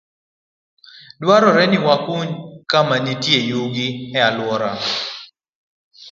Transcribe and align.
Dwarore 1.21 1.63
ni 1.69 1.79
wakuny 1.85 2.29
kama 2.71 2.95
iketie 2.99 3.39
yugi 3.49 3.87
e 4.17 4.19
alworawa. 4.27 4.83